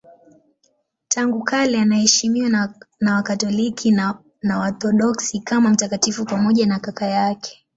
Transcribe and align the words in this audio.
Tangu 1.07 1.43
kale 1.43 1.79
anaheshimiwa 1.81 2.69
na 2.99 3.15
Wakatoliki 3.15 3.91
na 3.91 4.19
Waorthodoksi 4.49 5.39
kama 5.39 5.69
mtakatifu 5.69 6.25
pamoja 6.25 6.65
na 6.67 6.79
kaka 6.79 7.05
yake. 7.07 7.65